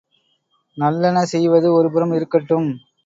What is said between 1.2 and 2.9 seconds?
செய்வது ஒருபுறம் இருக்கட்டும்.